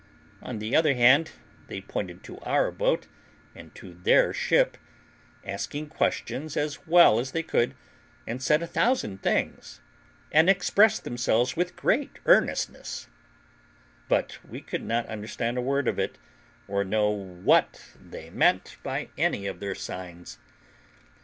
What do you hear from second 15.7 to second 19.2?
of it all, or know what they meant by